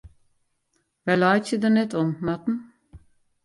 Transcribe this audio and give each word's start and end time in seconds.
Wy 1.05 1.15
laitsje 1.17 1.57
der 1.61 1.73
net 1.77 1.91
om, 2.01 2.09
Marten. 2.25 2.55